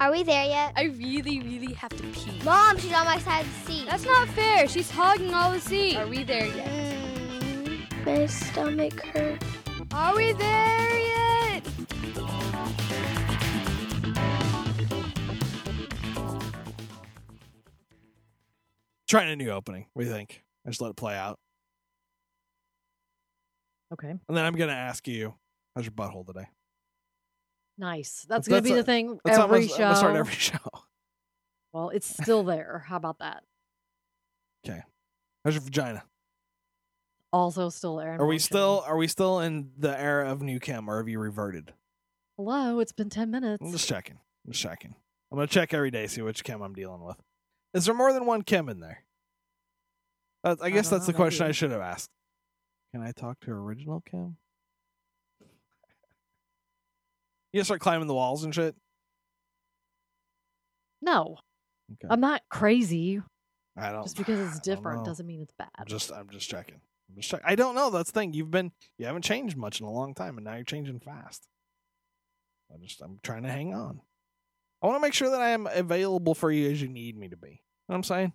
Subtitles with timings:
[0.00, 0.72] Are we there yet?
[0.76, 2.40] I really, really have to pee.
[2.42, 3.86] Mom, she's on my side of the seat.
[3.86, 4.66] That's not fair.
[4.66, 5.96] She's hogging all the seat.
[5.98, 6.66] Are we there yet?
[6.66, 9.46] Mm, my stomach hurts.
[9.92, 11.66] Are we there yet?
[19.06, 19.84] Trying a new opening.
[19.92, 20.42] What do you think?
[20.66, 21.38] I just let it play out.
[23.92, 24.08] Okay.
[24.08, 25.34] And then I'm going to ask you,
[25.76, 26.46] how's your butthole today?
[27.80, 28.26] Nice.
[28.28, 29.84] That's, That's gonna be a- the thing every show.
[29.84, 30.58] I'm start every show.
[31.72, 32.84] Well, it's still there.
[32.86, 33.42] How about that?
[34.66, 34.82] Okay.
[35.44, 36.04] How's your vagina?
[37.32, 38.20] Also still there.
[38.20, 41.18] Are we still are we still in the era of new Kim or have you
[41.18, 41.72] reverted?
[42.36, 42.80] Hello.
[42.80, 43.62] It's been ten minutes.
[43.64, 44.18] I'm just checking.
[44.44, 44.94] I'm just checking.
[45.32, 47.16] I'm gonna check every day, see which Kim I'm dealing with.
[47.72, 49.04] Is there more than one Kim in there?
[50.44, 52.10] Uh, I guess don't that's know, the question I should have asked.
[52.92, 54.36] Can I talk to original Kim?
[57.52, 58.74] You start climbing the walls and shit.
[61.02, 61.38] No,
[61.92, 62.06] Okay.
[62.08, 63.20] I'm not crazy.
[63.76, 64.04] I don't.
[64.04, 65.68] Just because it's different doesn't mean it's bad.
[65.78, 66.12] I'm just.
[66.12, 66.76] I'm just checking.
[67.08, 67.90] I'm just check- I don't know.
[67.90, 68.32] That's the thing.
[68.32, 68.70] You've been.
[68.98, 71.48] You haven't changed much in a long time, and now you're changing fast.
[72.72, 73.00] I'm just.
[73.02, 74.00] I'm trying to hang on.
[74.82, 77.28] I want to make sure that I am available for you as you need me
[77.28, 77.48] to be.
[77.48, 78.32] You know what I'm saying?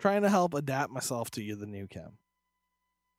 [0.00, 2.18] Trying to help adapt myself to you, the new Kim.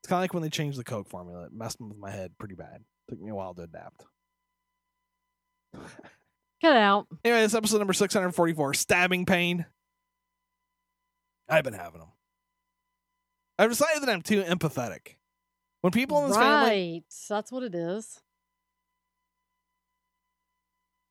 [0.02, 1.46] It's kind of like when they changed the Coke formula.
[1.46, 2.84] It messed with my head pretty bad.
[3.10, 4.04] Took me a while to adapt.
[6.62, 7.08] Cut it out.
[7.24, 9.66] Anyway, this episode number 644 Stabbing Pain.
[11.50, 12.10] I've been having them.
[13.60, 15.16] I've decided that I'm too empathetic.
[15.82, 16.70] When people in this family right.
[16.70, 17.04] family.
[17.30, 18.22] That's what it is.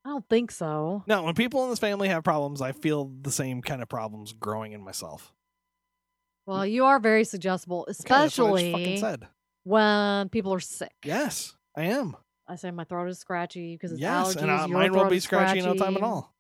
[0.05, 1.03] I don't think so.
[1.07, 4.33] No, when people in this family have problems, I feel the same kind of problems
[4.33, 5.33] growing in myself.
[6.47, 9.29] Well, you are very suggestible, Okay, that's what I just especially said.
[9.65, 10.93] when people are sick.
[11.05, 12.17] Yes, I am.
[12.49, 14.43] I say my throat is scratchy because it's yes, allergies.
[14.43, 16.35] and your mine throat be scratchy in no time at all.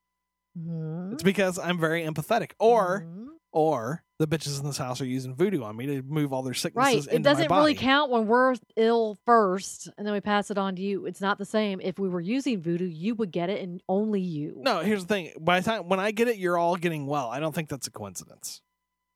[0.56, 1.14] Mhm.
[1.14, 2.52] It's because I'm very empathetic.
[2.58, 3.26] Or, Mhm.
[3.52, 6.54] or the bitches in this house are using voodoo on me to move all their
[6.54, 7.16] sicknesses It into my body.
[7.16, 7.20] Right.
[7.20, 10.82] It doesn't really count when we're ill first, and then we pass it on to
[10.82, 11.04] you.
[11.04, 11.81] It's not the same.
[11.82, 14.54] If we were using voodoo, you would get it, and only you.
[14.58, 15.32] No, here's the thing.
[15.38, 17.28] By the time when I get it, you're all getting well.
[17.28, 18.62] I don't think that's a coincidence.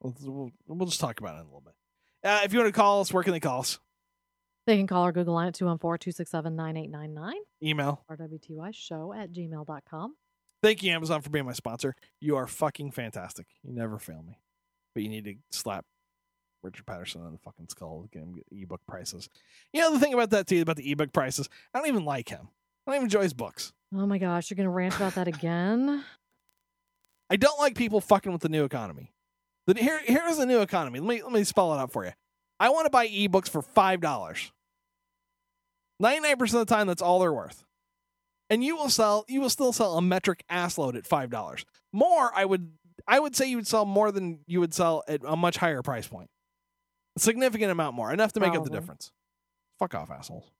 [0.02, 1.74] We'll, we'll, we'll just talk about it in a little bit.
[2.22, 3.78] Uh, if you want to call us, where can they call us?
[4.70, 8.04] They can call our Google line at 214-267-9899 Email.
[8.08, 10.14] or WTY show at gmail.com.
[10.62, 11.96] Thank you, Amazon, for being my sponsor.
[12.20, 13.48] You are fucking fantastic.
[13.64, 14.38] You never fail me.
[14.94, 15.86] But you need to slap
[16.62, 19.28] Richard Patterson on the fucking skull to get him ebook prices.
[19.72, 21.48] You know the thing about that too, about the ebook prices.
[21.74, 22.46] I don't even like him.
[22.86, 23.72] I don't even enjoy his books.
[23.92, 26.04] Oh my gosh, you're going to rant about that again?
[27.28, 29.10] I don't like people fucking with the new economy.
[29.66, 31.00] The, here, here's the new economy.
[31.00, 32.12] Let me let me spell it out for you.
[32.60, 34.52] I want to buy ebooks for five dollars.
[36.00, 37.64] Ninety nine percent of the time, that's all they're worth.
[38.48, 39.24] And you will sell.
[39.28, 41.64] You will still sell a metric ass load at five dollars.
[41.92, 42.72] More, I would.
[43.06, 45.82] I would say you would sell more than you would sell at a much higher
[45.82, 46.28] price point.
[47.16, 49.12] A significant amount more, enough to make up the difference.
[49.78, 50.50] Fuck off, assholes.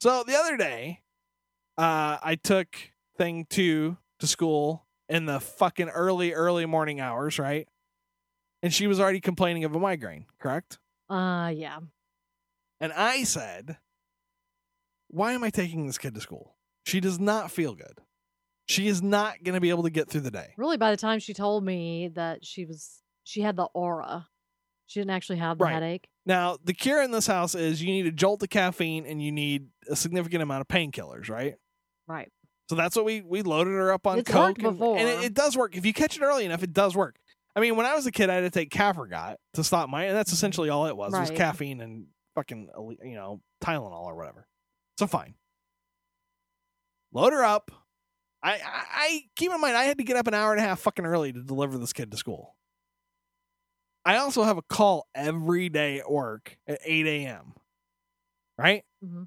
[0.00, 1.00] So the other day,
[1.76, 2.76] uh, I took
[3.16, 7.68] thing two to school in the fucking early, early morning hours, right?
[8.62, 10.78] And she was already complaining of a migraine, correct?
[11.08, 11.78] Uh, yeah.
[12.80, 13.78] And I said,
[15.08, 16.56] Why am I taking this kid to school?
[16.84, 18.00] She does not feel good.
[18.66, 20.52] She is not going to be able to get through the day.
[20.56, 24.28] Really, by the time she told me that she was, she had the aura.
[24.86, 25.74] She didn't actually have the Right.
[25.74, 26.08] headache.
[26.26, 29.32] Now, the cure in this house is you need a jolt of caffeine and you
[29.32, 31.54] need a significant amount of painkillers, right?
[32.06, 32.30] Right.
[32.68, 35.34] So that's what we we loaded her up on It's coke, and, and it, it
[35.34, 35.74] does work.
[35.74, 37.16] If you catch it early enough, it does work.
[37.56, 40.04] I mean, when I was a kid, I had to take Cafergot to stop my,
[40.04, 40.34] and that's mm-hmm.
[40.34, 41.14] essentially all it was.
[41.14, 42.68] It was caffeine and fucking
[43.02, 44.46] you know Tylenol or whatever.
[44.98, 45.34] So fine.
[47.12, 47.70] Load her up.
[48.42, 50.64] I, I I keep in mind I had to get up an hour and a
[50.64, 52.56] half fucking early to deliver this kid to school.
[54.04, 57.54] I also have a call every day at work at eight a.m.
[58.58, 58.84] Right?
[59.04, 59.24] Mm-hmm.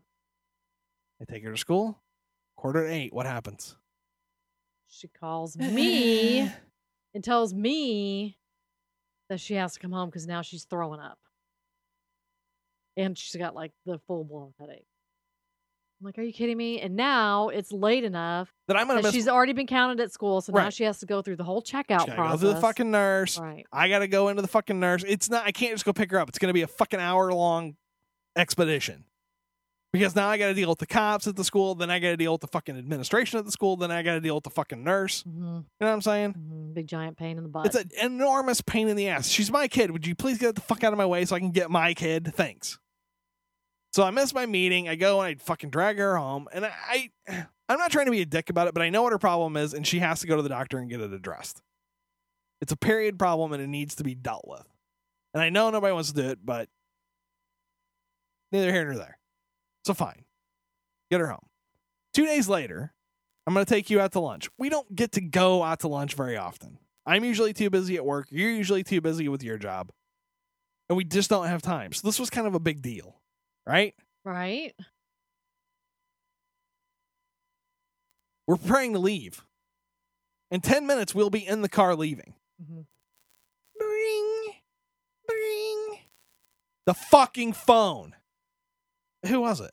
[1.22, 2.02] I take her to school.
[2.58, 3.14] Quarter to eight.
[3.14, 3.78] What happens?
[4.90, 6.52] She calls me
[7.14, 8.38] and tells me
[9.30, 11.20] that she has to come home because now she's throwing up.
[12.98, 14.86] And she's got like the full blown headache.
[16.02, 16.82] I'm like, are you kidding me?
[16.82, 19.14] And now it's late enough that I'm gonna miss.
[19.14, 21.62] she's already been counted at school, so now she has to go through the whole
[21.62, 22.42] checkout process.
[22.42, 23.38] Go to the fucking nurse.
[23.40, 23.66] right.
[23.72, 25.04] I gotta go into the fucking nurse.
[25.08, 25.46] It's not.
[25.46, 26.28] I can't just go pick her up.
[26.28, 27.76] It's gonna be a fucking hour long
[28.36, 29.06] expedition.
[29.94, 31.76] Because now I gotta deal with the cops at the school.
[31.76, 33.76] Then I gotta deal with the fucking administration at the school.
[33.78, 35.22] Then I gotta deal with the fucking nurse.
[35.24, 36.32] hmm You know what I'm saying?
[36.32, 37.66] hmm Big giant pain in the butt.
[37.68, 39.28] It's an enormous pain in the ass.
[39.28, 39.92] She's my kid.
[39.92, 41.94] Would you please get the fuck out of my way so I can get my
[41.94, 42.32] kid?
[42.34, 42.80] Thanks.
[43.94, 44.88] So I miss my meeting.
[44.88, 46.72] I go and I fucking drag her home, and I,
[47.28, 49.20] I I'm not trying to be a dick about it, but I know what her
[49.20, 51.62] problem is, and she has to go to the doctor and get it addressed.
[52.62, 54.66] It's a period problem, and it needs to be dealt with.
[55.34, 56.70] And I know nobody wants to do it, but
[58.52, 59.18] neither here nor there.
[59.86, 60.26] So fine,
[61.10, 61.48] get her home.
[62.14, 62.94] Two days later,
[63.48, 64.50] I'm going to take you out to lunch.
[64.58, 66.78] We don't get to go out to lunch very often.
[67.06, 68.28] I'm usually too busy at work.
[68.30, 69.92] You're usually too busy with your job.
[70.90, 71.94] And we just don't have time.
[71.94, 73.21] So this was kind of a big deal,
[73.66, 73.94] right?
[74.24, 74.74] Right?
[78.48, 79.44] We're preparing to leave.
[80.50, 82.34] In 10 minutes, we'll be in the car leaving.
[82.62, 82.86] Mhm.
[83.78, 84.54] Bring,
[85.28, 86.00] bring.
[86.86, 88.16] The fucking phone.
[89.28, 89.72] Who was it?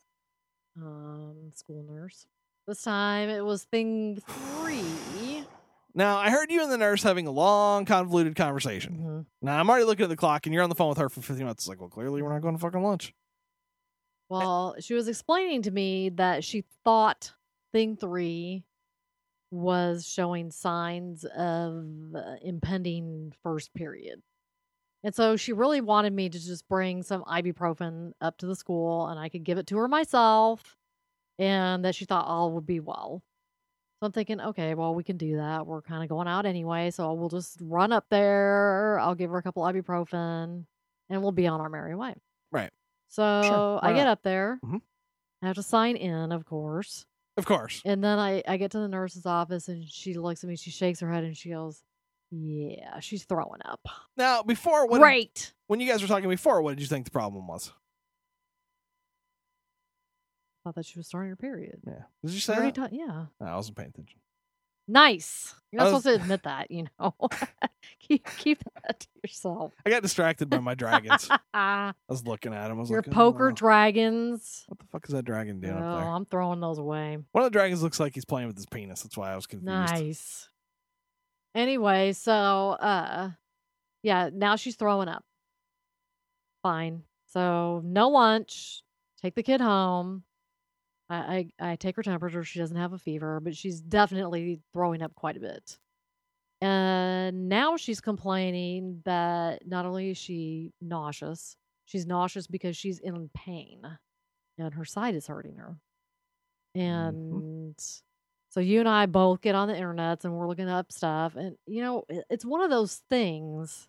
[0.76, 2.26] Um, school nurse.
[2.67, 5.44] This time it was thing three.
[5.94, 8.99] Now, I heard you and the nurse having a long, convoluted conversation.
[8.99, 9.26] Mhm.
[9.43, 11.23] Now, I'm already looking at the clock and you're on the phone with her for
[11.23, 11.64] 15 minutes.
[11.64, 13.12] It's like, well, clearly we're not going to fucking lunch.
[14.29, 17.33] Well, she was explaining to me that she thought
[17.73, 18.65] thing three
[19.51, 21.85] was showing signs of
[22.15, 24.23] uh, impending first period.
[25.05, 29.07] And so she really wanted me to just bring some ibuprofen up to the school
[29.07, 30.77] and I could give it to her myself
[31.39, 33.23] and that she thought all would be well.
[34.01, 35.67] So I'm thinking, okay, well, we can do that.
[35.67, 36.91] We're kind of going out anyway.
[36.91, 38.99] So we'll just run up there.
[39.01, 40.65] I'll give her a couple ibuprofen
[41.09, 42.15] and we'll be on our merry way.
[42.53, 42.71] Right.
[43.09, 44.11] So why I get not?
[44.13, 44.59] up there.
[44.65, 44.81] Mhm.
[45.43, 47.07] I have to sign in, of course.
[47.37, 47.81] Of course.
[47.85, 50.71] And then I, I get to the nurse's office and she looks at me, she
[50.71, 51.83] shakes her head and she goes,
[52.31, 53.81] Yeah, she's throwing up.
[54.17, 55.55] Now, before, did- Great.
[55.69, 57.73] when you guys were talking before, what did you think the problem was?
[60.51, 61.81] I thought that she was starting her period.
[61.87, 62.03] Yeah.
[62.25, 62.93] Did you say that?
[62.93, 63.27] yeah.
[63.41, 64.19] No, I wasn't paying attention.
[64.88, 65.55] Nice.
[65.70, 67.14] You're not was- supposed to admit that, you know.
[68.00, 69.75] keep keep that to yourself.
[69.85, 71.29] I got distracted by my dragons.
[71.55, 72.79] I was looking at them.
[72.79, 74.64] I was your like, poker "Oh, dragons.
[74.69, 76.08] What the fuck is that dragon doing Oh, up there?
[76.11, 77.19] I'm throwing those away.
[77.32, 79.02] One of the dragons looks like he's playing with his penis.
[79.02, 79.67] That's why I was confused.
[79.67, 80.49] Nice.
[81.55, 83.31] Anyway, so uh
[84.02, 85.25] yeah, now she's throwing up.
[86.62, 87.02] Fine.
[87.26, 88.82] So no lunch.
[89.20, 90.23] Take the kid home.
[91.11, 92.45] I, I I take her temperature.
[92.45, 95.79] She doesn't have a fever, but she's definitely throwing up quite a bit.
[96.61, 103.31] And now she's complaining that not only is she nauseous, she's nauseous because she's in
[103.33, 103.83] pain
[104.59, 105.77] and her side is hurting her.
[106.77, 107.37] Mm-hmm.
[107.37, 107.75] And
[108.51, 111.37] so you and I both get on the internet and we're looking up stuff.
[111.37, 113.89] And, you know, it's one of those things.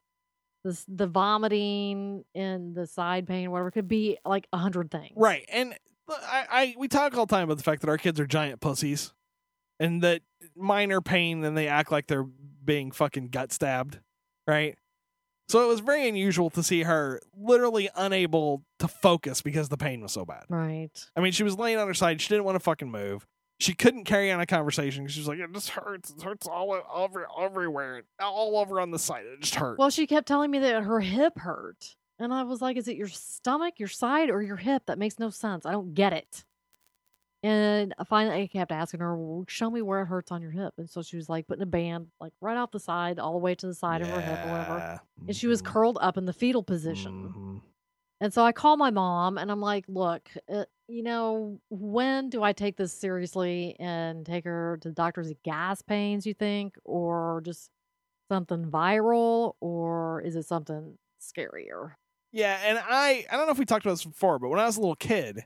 [0.64, 5.14] This, the vomiting and the side pain, whatever, could be like a hundred things.
[5.16, 5.46] Right.
[5.52, 5.74] And
[6.12, 8.62] I, I we talk all the time about the fact that our kids are giant
[8.62, 9.14] pussies
[9.80, 10.22] and that
[10.56, 12.28] minor pain and they act like they're
[12.64, 14.00] being fucking gut stabbed.
[14.48, 14.78] Right.
[15.48, 20.02] So it was very unusual to see her literally unable to focus because the pain
[20.02, 20.46] was so bad.
[20.48, 20.92] Right.
[21.16, 22.22] I mean, she was laying on her side.
[22.22, 23.26] She didn't want to fucking move.
[23.60, 25.04] She couldn't carry on a conversation.
[25.04, 26.12] Because she was like, "It just hurts.
[26.12, 29.26] It hurts all over, everywhere, all over on the side.
[29.26, 31.96] It just hurts." Well, she kept telling me that her hip hurt.
[32.20, 34.84] And I was like, is it your stomach, your side, or your hip?
[34.88, 35.66] That makes no sense.
[35.66, 36.44] I don't get it.
[37.42, 40.52] And I finally I kept asking her, well, show me where it hurts on your
[40.52, 40.74] hip.
[40.78, 43.38] And so she was like putting a band like right off the side, all the
[43.38, 44.78] way to the side of her hip or whatever.
[44.80, 44.98] Yeah.
[45.28, 45.66] And she was Mhm.
[45.66, 47.34] curled up in the fetal position.
[47.34, 47.62] Mhm.
[48.20, 52.44] And so I call my mom and I'm like, look, uh, you know, when do
[52.44, 56.78] I take this seriously and take her to the doctor's gas pains, you think?
[56.84, 57.72] Or just
[58.30, 59.54] something viral?
[59.62, 61.94] Or is it something scarier?
[62.32, 64.66] Yeah, and I I don't know if we talked about this before, but when I
[64.66, 65.46] was a little kid,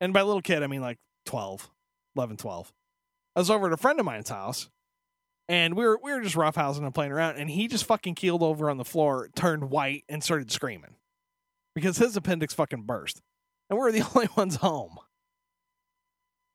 [0.00, 1.70] and by little kid I mean like 12,
[2.16, 2.72] 11, 12.
[3.34, 4.68] I was over at a friend of mine's house
[5.48, 8.42] and we were we were just roughhousing and playing around and he just fucking keeled
[8.42, 10.96] over on the floor, turned white and started screaming.
[11.74, 13.20] Because his appendix fucking burst.
[13.68, 14.96] And we were the only ones home.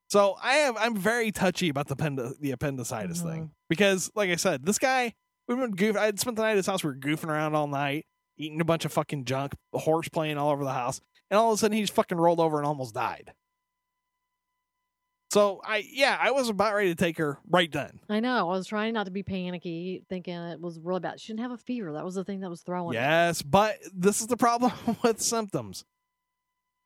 [0.10, 3.32] So I have I'm very touchy about the pend- the appendicitis Mhm.
[3.32, 5.14] thing because like I said, this guy
[5.48, 7.68] we've been goof I spent the night at his house, we were goofing around all
[7.68, 8.06] night
[8.42, 11.52] eating a bunch of fucking junk, a horse playing all over the house, and all
[11.52, 13.34] of a sudden he just fucking rolled over and almost died.
[15.32, 18.02] So I yeah, I was about ready to take her right then.
[18.10, 18.50] I know.
[18.50, 21.22] I was trying not to be panicky, thinking it was really bad.
[21.22, 21.94] She didn't have a fever.
[21.94, 22.96] That was the thing that was throwing.
[22.96, 25.86] Yes, but this is the problem with symptoms.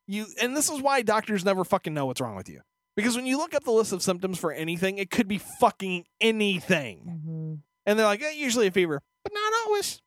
[0.07, 2.61] You and this is why doctors never fucking know what's wrong with you.
[2.95, 6.05] Because when you look up the list of symptoms for anything, it could be fucking
[6.21, 7.21] anything.
[7.25, 7.59] Mhm.
[7.87, 10.01] And they're like, eh, usually a fever, but not always.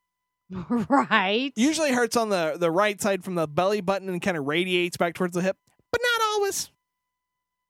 [0.89, 1.53] right.
[1.57, 4.97] Usually hurts on the, the right side from the belly button and kind of radiates
[4.97, 5.57] back towards the hip,
[5.93, 6.71] but not always.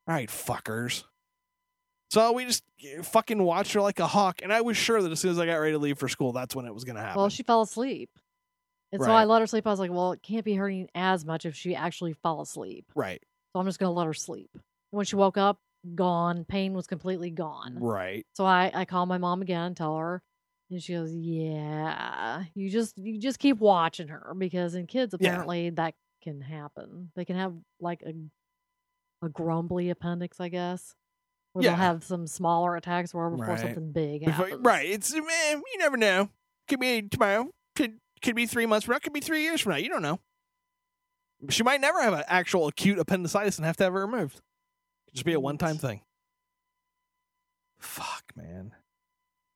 [0.06, 1.04] All right, fuckers.
[2.10, 5.12] So we just eh, fucking watched her like a hawk, and I was sure that
[5.12, 6.96] as soon as I got ready to leave for school, that's when it was going
[6.96, 7.18] to happen.
[7.20, 8.10] Well, she fell asleep.
[8.90, 9.20] And so Right.
[9.20, 9.66] I let her sleep.
[9.66, 12.86] I was like, well, it can't be hurting as much if she actually fell asleep.
[12.94, 13.22] right.
[13.52, 14.50] So I'm just going to let her sleep.
[14.54, 15.58] And when she woke up,
[15.94, 16.44] gone.
[16.44, 17.78] Pain was completely gone.
[17.78, 18.24] Right.
[18.34, 20.22] So I I call my mom again, tell her,
[20.70, 25.28] and she goes, "Yeah, you just you just keep watching her because in kids Yeah.
[25.28, 27.10] apparently that can happen.
[27.14, 28.12] They can have like a
[29.24, 30.94] a grumbly appendix, I guess,
[31.52, 31.70] where Yeah.
[31.70, 33.58] they'll have some smaller attacks or before Right.
[33.60, 34.64] something big Before- happens.
[34.64, 34.86] right.
[34.88, 36.30] It's eh, man, you never know.
[36.68, 37.50] Could be tomorrow.
[37.74, 38.98] Could could be three months from now.
[39.00, 39.78] Could be three years from now.
[39.78, 40.20] You don't know.
[41.50, 44.40] She might never have an actual acute appendicitis and have to have it removed.
[45.06, 46.02] Could just be a one time thing.
[47.78, 48.74] Fuck, man.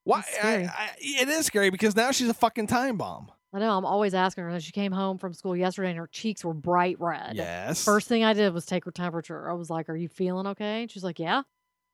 [0.05, 0.25] Why?
[0.43, 0.49] I.
[0.65, 3.31] I, it is scary because now she's a fucking time bomb.
[3.55, 3.77] I know.
[3.77, 4.61] I'm always asking her.
[4.61, 7.37] She came home from school yesterday and her cheeks were bright red.
[7.37, 7.85] Yes.
[7.85, 9.51] First thing I did was take her temperature.
[9.51, 11.43] I was like, "Are you feeling okay?" And she's like, "Yeah."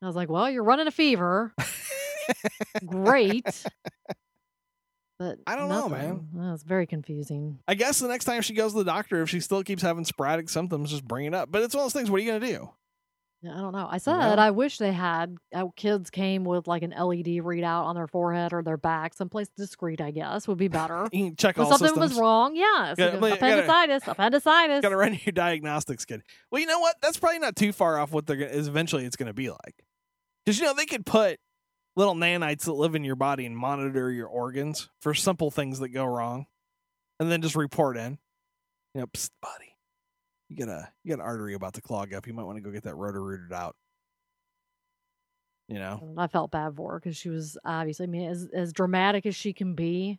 [0.00, 1.52] I was like, "Well, you're running a fever.
[2.86, 3.64] Great."
[5.18, 6.28] But I don't know, man.
[6.32, 6.54] man.
[6.54, 7.58] It's very confusing.
[7.66, 10.04] I guess the next time she goes to the doctor, if she still keeps having
[10.04, 11.50] sporadic symptoms, just bring it up.
[11.50, 12.08] But it's one of those things.
[12.08, 12.70] What are you gonna do?
[13.40, 13.86] Yeah, I don't know.
[13.88, 14.42] I said know?
[14.42, 18.52] I wish they had uh, kids came with like an LED readout on their forehead
[18.52, 20.00] or their back, someplace discreet.
[20.00, 21.06] I guess would be better.
[21.36, 22.10] Check If all something systems.
[22.10, 22.56] was wrong.
[22.56, 24.82] Yeah, but you gotta- appendicitis, appendicitis.
[24.82, 26.22] Got to run your diagnostics kid.
[26.50, 26.96] Well, you know what?
[27.00, 29.50] That's probably not too far off what they're gonna, is eventually it's going to be
[29.50, 29.84] like.
[30.44, 31.38] Because you know they could put
[31.94, 35.90] little nanites that live in your body and monitor your organs for simple things that
[35.90, 36.46] go wrong,
[37.20, 38.18] and then just report in.
[38.94, 39.06] You know,
[39.42, 39.67] buddy,
[40.48, 42.26] you got a you got an artery about to clog up.
[42.26, 43.76] You might want to go get that rotor rooted out.
[45.68, 48.72] You know, I felt bad for her because she was obviously, I mean, as as
[48.72, 50.18] dramatic as she can be,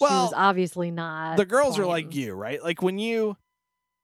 [0.00, 1.36] she Well, was obviously not.
[1.36, 2.60] the girls are like you, right?
[2.62, 3.36] Like when you,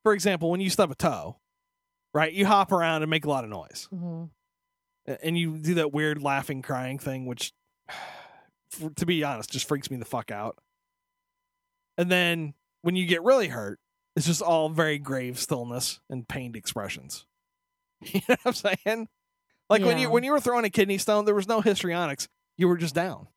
[0.05, 1.39] for example, when you stub a toe,
[2.15, 2.33] right?
[2.33, 3.89] You hop around and make a lot of noise.
[3.93, 4.31] Mhm.
[5.07, 7.53] And you do that weird laughing crying thing which
[8.97, 10.57] to be honest just freaks me the fuck out
[11.99, 13.81] and then when you get really hurt
[14.17, 17.27] it's just all very grave stillness and pained expressions.
[18.05, 19.09] You know what i'm saying?
[19.71, 22.27] Like when you when you were throwing a kidney stone there was no histrionics.
[22.57, 23.29] You were just down.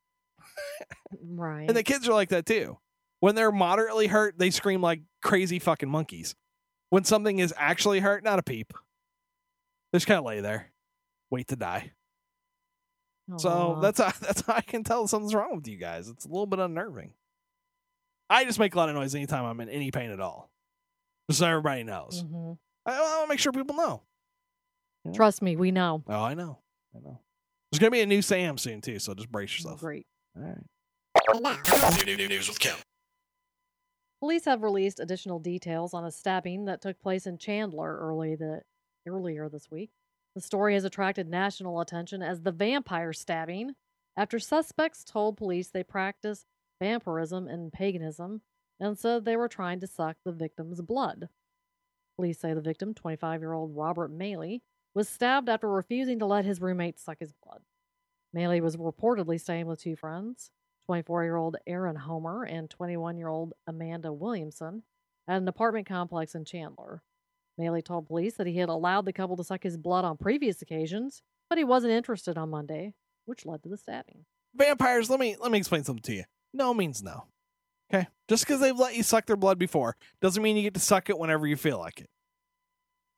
[1.22, 1.67] Right.
[1.67, 2.77] and the kids are like that too.
[3.20, 6.36] When they're moderately hurt they scream like crazy fucking monkeys.
[6.89, 8.74] When something is actually hurt not a peep.
[9.91, 10.72] They just kind of lay there.
[11.29, 11.91] Wait to die.
[13.38, 16.10] So that's how, that's how I can tell something's wrong with you guys.
[16.10, 17.13] It's a little bit unnerving.
[18.29, 20.50] I just make a lot of noise anytime I'm in any pain at all,
[21.32, 22.24] so everybody knows.
[22.24, 22.58] Mhm.
[22.86, 24.03] I, I want to make sure people know.
[25.13, 26.03] Trust me, we know.
[26.08, 26.60] Oh, I know.
[26.96, 27.20] I know.
[27.72, 29.79] There's gonna be a new Sam soon too, so just brace yourself.
[29.79, 30.08] Great.
[30.36, 32.05] All right.
[32.05, 32.75] New, new news with Kim.
[34.20, 38.62] Police have released additional details on a stabbing that took place in Chandler early the
[39.08, 39.91] earlier this week.
[40.36, 43.75] The story has attracted national attention as the vampire stabbing
[44.17, 46.46] after suspects told police they practice
[46.82, 48.41] vampirism and paganism
[48.79, 51.29] and said they were trying to suck the victim's blood.
[52.17, 54.62] Police say the victim, 25-year-old Robert Maley,
[54.94, 57.62] was stabbed after refusing to let his roommate suck his blood.
[58.36, 60.51] Maley was reportedly staying with two friends,
[60.88, 64.84] 24 year old Aaron Homer and 21 year old Amanda Williamson,
[65.27, 67.01] at an apartment complex in Chandler.
[67.60, 70.62] Maley told police that he had allowed the couple to suck his blood on previous
[70.62, 72.94] occasions, but he wasn't interested on Monday,
[73.25, 74.25] which led to the stabbing.
[74.53, 75.10] Vampires.
[75.10, 76.24] Let me let me explain something to you.
[76.53, 77.25] No means no.
[77.93, 78.07] Okay.
[78.27, 81.09] Just because they've let you suck their blood before doesn't mean you get to suck
[81.09, 82.09] it whenever you feel like it.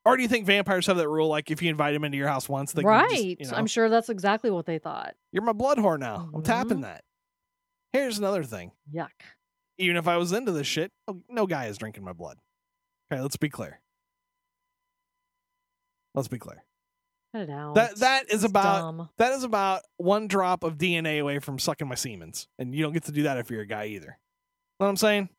[0.05, 1.27] Or do you think vampires have that rule?
[1.27, 3.09] Like if you invite them into your house once, they right.
[3.09, 5.15] just, you know, I'm sure that's exactly what they thought.
[5.31, 6.29] You're my blood whore now.
[6.33, 6.83] I'm tapping Mhm.
[6.83, 7.03] that.
[7.93, 8.71] Here's another thing.
[8.93, 9.09] Yuck.
[9.77, 12.37] Even if I was into this shit, oh, no guy is drinking my blood.
[13.11, 13.79] Okay, let's be clear.
[16.13, 16.63] Let's be clear.
[17.33, 17.75] Cut it out.
[17.75, 19.09] That that is It's about dumb.
[19.17, 22.93] that is about one drop of DNA away from sucking my Siemens, and you don't
[22.93, 24.17] get to do that if you're a guy either.
[24.77, 25.29] What I'm saying?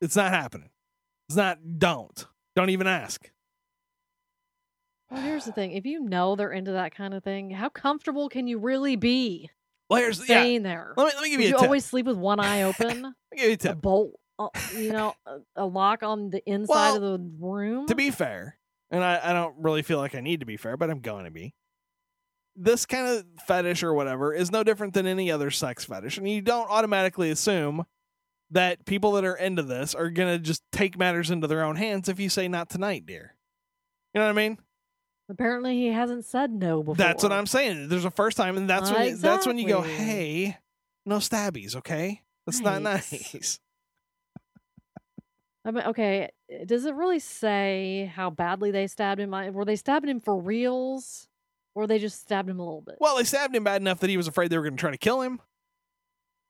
[0.00, 0.70] It's not happening.
[1.28, 1.58] It's not.
[1.78, 2.26] Don't.
[2.56, 3.30] Don't even ask.
[5.10, 8.28] Well, here's the thing: if you know they're into that kind of thing, how comfortable
[8.28, 9.50] can you really be
[9.88, 10.24] Well, here's yeah.
[10.24, 10.94] staying there?
[10.96, 11.58] Let me let me give you you a tip.
[11.58, 13.02] Do you always sleep with one eye open?
[13.02, 13.80] Let me give you a a tip.
[13.80, 17.86] bolt, uh, you know, a, a lock on the inside of the room.
[17.86, 18.58] to be fair,
[18.90, 21.24] and I, I don't really feel like I need to be fair, but I'm going
[21.24, 21.54] to be.
[22.56, 26.18] This kind of fetish or whatever is no different than any other sex fetish.
[26.18, 27.84] And you don't automatically assume
[28.50, 31.76] that people that are into this are going to just take matters into their own
[31.76, 33.36] hands if you say, not tonight, dear.
[34.12, 34.58] You know what I mean?
[35.28, 36.96] Apparently, he hasn't said no before.
[36.96, 37.88] That's what I'm saying.
[37.88, 40.58] There's a first time, and that's when you, that's when you go, hey,
[41.06, 42.22] no stabbies, okay?
[42.46, 43.60] That's not nice.
[45.64, 46.30] I mean, okay.
[46.66, 49.30] Does it really say how badly they stabbed him?
[49.30, 51.28] Were they stabbing him for reals,
[51.74, 52.96] or they just stabbed him a little bit?
[53.00, 54.90] Well, they stabbed him bad enough that he was afraid they were going to try
[54.90, 55.40] to kill him.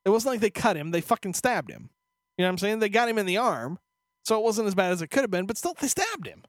[0.05, 1.91] It wasn't like they cut him; they fucking stabbed him.
[2.39, 2.79] You know what I'm saying?
[2.79, 3.79] They got him in the arm,
[4.25, 5.47] so it wasn't as bad as it could have been.
[5.47, 6.43] But still, they stabbed him.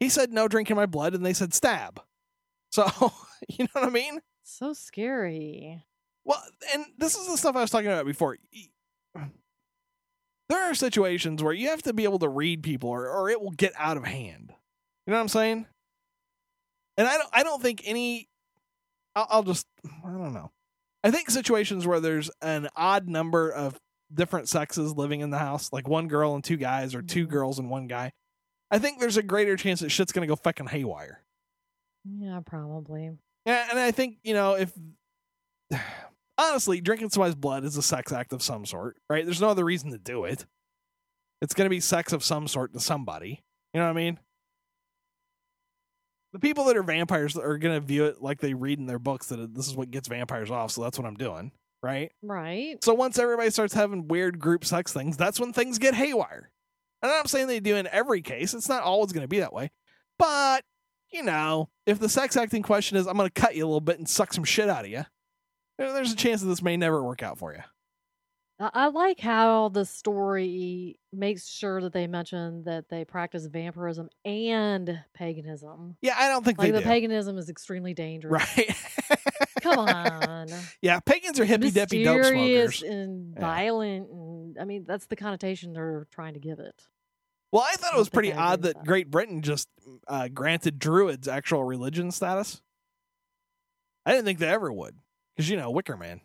[0.00, 2.00] He said no drinking my blood, and they said stab.
[2.70, 2.84] So
[3.48, 4.20] you know what I mean?
[4.42, 5.84] So scary.
[6.24, 6.42] Well,
[6.74, 8.36] and this is the stuff I was talking about before.
[10.48, 13.40] There are situations where you have to be able to read people, or, or it
[13.40, 14.52] will get out of hand.
[15.06, 15.66] You know what I'm saying?
[16.98, 17.28] And I don't.
[17.32, 18.28] I don't think any.
[19.16, 19.66] I'll, I'll just.
[20.04, 20.50] I don't know.
[21.02, 23.78] I think situations where there's an odd number of
[24.12, 27.30] different sexes living in the house, like one girl and two guys, or two Mhm.
[27.30, 28.12] girls and one guy.
[28.70, 31.22] I think there's a greater chance that shit's gonna go fucking haywire.
[32.04, 33.12] Yeah, probably.
[33.46, 34.72] Yeah, and I think you know if
[36.38, 39.24] honestly, drinking somebody's blood is a sex act of some sort, right?
[39.24, 40.46] There's no other reason to do it.
[41.40, 43.42] It's going to be sex of some sort to somebody.
[43.72, 44.18] You know what I mean?
[46.32, 48.98] The people that are vampires are going to view it like they read in their
[48.98, 52.12] books that this is what gets vampires off, so that's what I'm doing, right?
[52.22, 52.76] Right.
[52.84, 56.50] So once everybody starts having weird group sex things, that's when things get haywire.
[57.00, 58.52] And I'm saying they do in every case.
[58.52, 59.70] It's not always going to be that way.
[60.18, 60.64] But,
[61.10, 63.80] you know, if the sex acting question is, I'm going to cut you a little
[63.80, 65.04] bit and suck some shit out of you,
[65.78, 67.60] there's a chance that this may never work out for you.
[68.60, 74.08] I I like how the story makes sure that they mention that they practice vampirism
[74.24, 75.96] and paganism.
[76.02, 76.84] Yeah, I don't think Like they the do.
[76.84, 78.32] paganism is extremely dangerous.
[78.56, 78.76] right.
[79.62, 80.48] Come on.
[80.82, 82.82] yeah, pagans are hippy dippy dope smokers.
[82.82, 83.40] and Yeah.
[83.40, 86.74] violent and I mean that's the connotation they're trying to give it.
[87.50, 88.84] Well, I thought it was pretty odd that that.
[88.84, 89.68] Great Britain just
[90.06, 92.60] uh, granted Druids actual religion status.
[94.04, 94.96] I didn't think they ever would.
[95.36, 96.20] Because, you know, Wicker Man.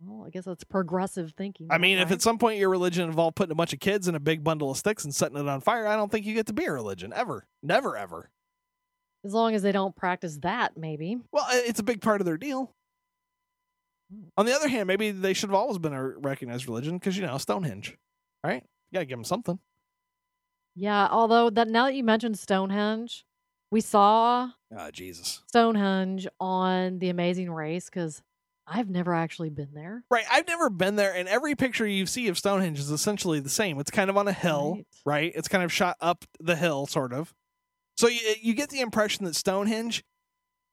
[0.00, 1.68] Well, I guess that's progressive thinking.
[1.70, 4.14] I mean, if at some point your religion involved putting a bunch of kids in
[4.14, 6.46] a big bundle of sticks and setting it on fire, I don't think you get
[6.46, 7.46] to be a religion ever.
[7.62, 8.30] Never, ever.
[9.24, 11.16] as long as they don't practice that, maybe.
[11.32, 12.74] Well, it's a big part of their deal.
[14.12, 14.24] Hmm.
[14.36, 17.26] On the other hand, maybe they should have always been a recognized religion because, you
[17.26, 17.96] know, Stonehenge,
[18.44, 18.62] right?
[18.90, 19.58] You got to give them something.
[20.74, 23.24] Yeah, although that now that you mentioned Stonehenge,
[23.70, 25.42] we saw Oh, Jesus.
[25.48, 28.22] Stonehenge on The Amazing Race because
[28.66, 30.02] I've never actually been there.
[30.10, 30.24] Right.
[30.30, 33.78] I've never been there, and every picture you see of Stonehenge is essentially the same.
[33.78, 34.86] It's kind of on a hill, Right.
[35.04, 35.32] right?
[35.34, 37.32] It's kind of shot up the hill, sort of.
[37.96, 40.04] So you, you get the impression that Stonehenge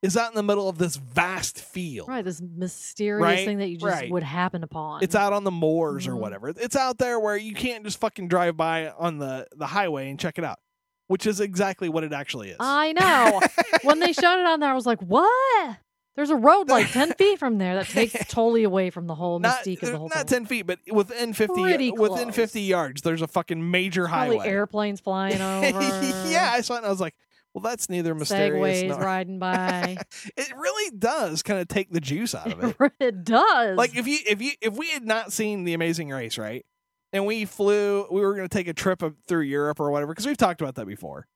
[0.02, 2.08] is out in the middle of this vast field.
[2.08, 4.10] Right, this mysterious Right, thing that you just right.
[4.10, 5.02] would happen upon.
[5.02, 6.18] It's out on the moors or Mhm.
[6.18, 6.48] whatever.
[6.50, 10.20] It's out there where you can't just fucking drive by on the, the highway and
[10.20, 10.58] check it out,
[11.06, 12.56] which is exactly what it actually is.
[12.60, 13.40] I know.
[13.84, 15.78] when they showed it on there, I was like, "What?
[16.16, 19.38] There's a road like ten feet from there that takes totally away from the whole
[19.40, 22.34] not, mystique of the whole not thing." 10 feet, but within 50 Pretty within close.
[22.36, 24.48] 50 yards, there's a fucking major Probably highway.
[24.48, 25.82] airplanes flying over.
[26.28, 27.14] yeah, I saw it and I was like,
[27.52, 28.98] well, that's neither mysterious segways nor.
[29.04, 29.96] riding by.
[30.36, 32.92] it really does kind of take the juice out of it.
[33.00, 33.76] it does.
[33.76, 36.64] like if you if you if we had not seen the Amazing Race, right,
[37.12, 40.26] and we flew, we were going to take a trip through Europe or whatever because
[40.26, 41.26] we've talked about that before.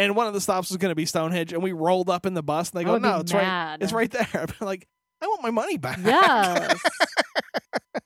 [0.00, 2.32] And one of the stops was going to be Stonehenge, and we rolled up in
[2.32, 4.88] the bus, and they I go, "No, it's right, it's right there." Be like,
[5.20, 6.80] "I want my money back." Yes.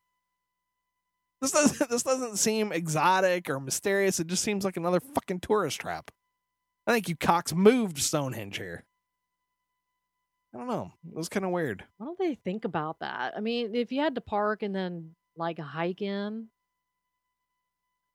[1.40, 4.18] this doesn't this doesn't seem exotic or mysterious.
[4.18, 6.10] It just seems like another fucking tourist trap.
[6.84, 8.84] I think you cocks moved Stonehenge here.
[10.52, 10.90] I don't know.
[11.08, 11.84] It was kind of weird.
[11.98, 13.34] Why don't they think about that?
[13.36, 16.48] I mean, if you had to park and then like hike in,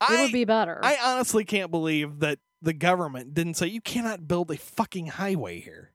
[0.01, 0.81] it would be better.
[0.83, 5.59] I honestly can't believe that the government didn't say you cannot build a fucking highway
[5.59, 5.91] here.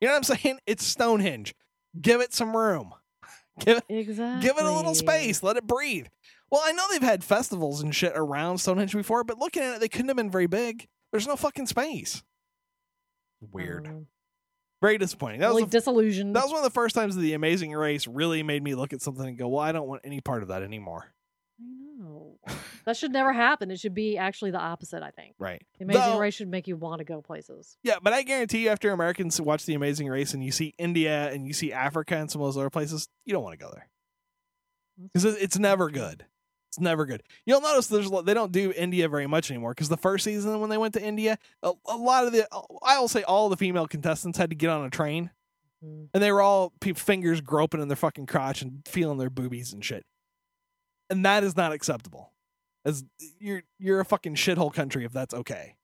[0.00, 0.58] You know what I'm saying?
[0.66, 1.54] It's Stonehenge.
[2.00, 2.92] Give it some room.
[3.60, 4.48] Give it exactly.
[4.48, 5.42] give it a little space.
[5.42, 6.06] Let it breathe.
[6.50, 9.80] Well, I know they've had festivals and shit around Stonehenge before, but looking at it,
[9.80, 10.88] they couldn't have been very big.
[11.10, 12.22] There's no fucking space.
[13.50, 13.86] Weird.
[13.86, 14.06] Um,
[14.80, 15.40] Very disappointing.
[15.40, 16.34] That really was the, disillusioned.
[16.34, 18.92] that was one of the first times that the Amazing Race really made me look
[18.92, 21.12] at something and go, "Well, I don't want any part of that anymore."
[22.84, 23.70] That should never happen.
[23.70, 25.34] It should be actually the opposite, I think.
[25.38, 25.62] Right.
[25.78, 27.76] The Amazing Though- Race should make you want to go places.
[27.82, 31.30] Yeah, but I guarantee you, after Americans watch The Amazing Race and you see India
[31.32, 33.70] and you see Africa and some of those other places, you don't want to go
[33.72, 33.88] there
[35.12, 36.24] because it's never good.
[36.70, 37.22] It's never good.
[37.44, 40.70] You'll notice there's they don't do India very much anymore because the first season when
[40.70, 42.48] they went to India, a, a lot of the
[42.82, 45.30] I will say all the female contestants had to get on a train
[45.84, 46.08] Mhm.
[46.14, 49.84] and they were all fingers groping in their fucking crotch and feeling their boobies and
[49.84, 50.06] shit,
[51.12, 52.32] and that is not acceptable.
[52.84, 53.04] As
[53.38, 55.76] you're you're a fucking shithole country if that's okay.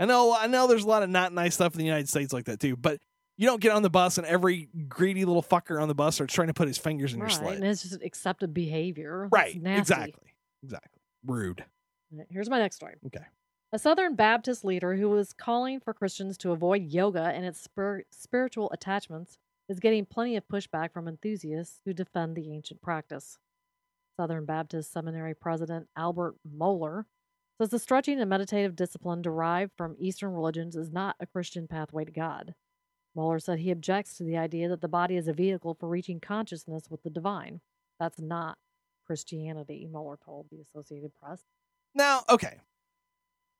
[0.00, 2.32] I know I know there's a lot of not nice stuff in the United States
[2.32, 2.98] like that too, but
[3.36, 6.34] you don't get on the bus and every greedy little fucker on the bus starts
[6.34, 7.54] trying to put his fingers in your slit.
[7.54, 9.28] And it's just accepted behavior.
[9.30, 9.54] Right.
[9.54, 10.34] Exactly.
[10.64, 11.00] Exactly.
[11.24, 11.64] Rude.
[12.30, 12.94] Here's my next story.
[13.06, 13.24] Okay.
[13.72, 18.04] A Southern Baptist leader who was calling for Christians to avoid yoga and its spir-
[18.10, 23.38] spiritual attachments is getting plenty of pushback from enthusiasts who defend the ancient practice.
[24.18, 27.04] Southern Baptist Seminary President Albert Mohler
[27.60, 32.04] Says the stretching and meditative discipline derived from Eastern religions is not a Christian pathway
[32.04, 32.54] to God.
[33.16, 36.20] Mohler said he objects to the idea that the body is a vehicle for reaching
[36.20, 37.60] consciousness with the divine.
[37.98, 38.58] That's not
[39.04, 41.42] Christianity, Mohler told the Associated Press.
[41.96, 42.60] Now, okay.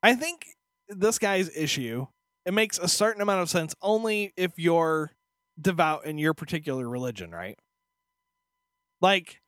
[0.02, 0.46] I think
[0.88, 2.06] this guy's issue
[2.46, 5.10] it makes a certain amount of sense only if you're
[5.60, 7.58] devout in your particular religion, right?
[9.00, 9.40] Like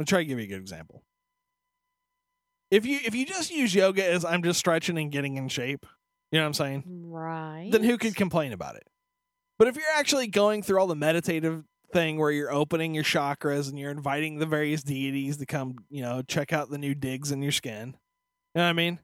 [0.00, 1.02] I'm gonna try to give you a good example.
[2.70, 5.84] If you if you just use yoga as I'm just stretching and getting in shape,
[6.32, 6.84] you know what I'm saying?
[6.86, 7.68] Right.
[7.70, 8.86] Then who could complain about it?
[9.58, 13.68] But if you're actually going through all the meditative thing where you're opening your chakras
[13.68, 17.30] and you're inviting the various deities to come, you know, check out the new digs
[17.30, 17.88] in your skin.
[18.54, 19.00] You know what I mean?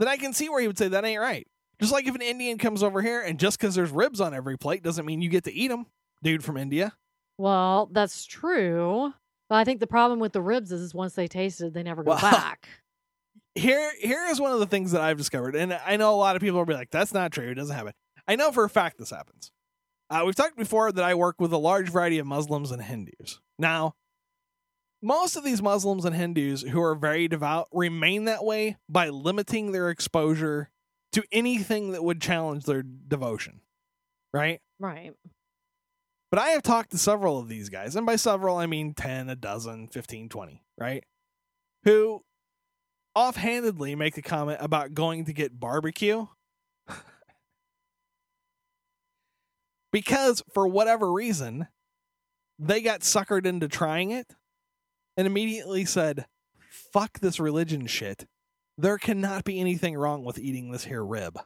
[0.00, 1.46] Then I can see where he would say that ain't right.
[1.80, 4.58] Just like if an Indian comes over here and just because there's ribs on every
[4.58, 5.86] plate doesn't mean you get to eat them,
[6.24, 6.92] dude from India.
[7.36, 9.14] Well, that's true.
[9.48, 11.82] But I think the problem with the ribs is, is once they taste it, they
[11.82, 12.68] never go Well, back.
[13.54, 16.36] Here, here is one of the things that I've discovered, and I know a lot
[16.36, 17.48] of people will be like, "That's not true.
[17.48, 17.92] It doesn't happen."
[18.28, 19.50] I know for a fact this happens.
[20.10, 23.40] Uh, we've talked before that I work with a large variety of Muslims and Hindus.
[23.58, 23.96] Now,
[25.02, 29.72] most of these Muslims and Hindus who are very devout remain that way by limiting
[29.72, 30.70] their exposure
[31.12, 33.60] to anything that would challenge their devotion,
[34.32, 34.60] right?
[34.78, 35.14] Right.
[36.30, 39.30] But I have talked to several of these guys, and by several, I mean 10,
[39.30, 41.04] a dozen, 15, 20, right?
[41.84, 42.22] Who
[43.14, 46.26] offhandedly make a comment about going to get barbecue
[49.92, 51.68] because, for whatever reason,
[52.58, 54.34] they got suckered into trying it
[55.16, 56.26] and immediately said,
[56.92, 58.26] fuck this religion shit.
[58.76, 61.38] There cannot be anything wrong with eating this here rib.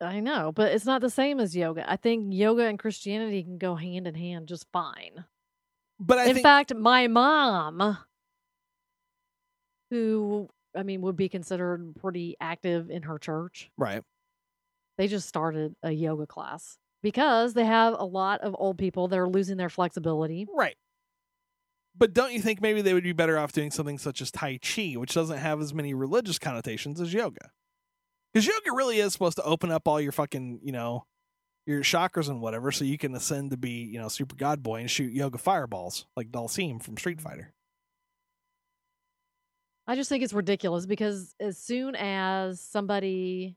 [0.00, 1.90] I know, but it's not the same as yoga.
[1.90, 5.24] I think yoga and Christianity can go hand in hand just fine.
[5.98, 7.98] But I in think fact, my mom,
[9.90, 14.02] who I mean would be considered pretty active in her church, right.
[14.98, 19.18] they just started a yoga class because they have a lot of old people that
[19.18, 20.46] are losing their flexibility.
[20.52, 20.76] Right.
[21.96, 24.58] But don't you think maybe they would be better off doing something such as Tai
[24.58, 27.52] Chi, which doesn't have as many religious connotations as yoga?
[28.34, 31.06] Because yoga really is supposed to open up all your fucking, you know,
[31.66, 34.80] your chakras and whatever, so you can ascend to be, you know, super god boy
[34.80, 37.52] and shoot yoga fireballs like Dhalsim from Street Fighter.
[39.86, 43.56] I just think it's ridiculous because as soon as somebody